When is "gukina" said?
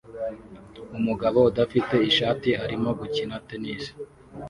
2.99-3.35